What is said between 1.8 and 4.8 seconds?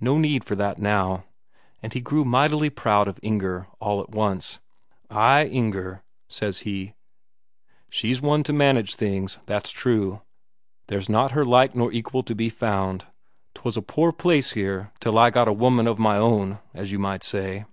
And he grew mightily proud of Inger all at once.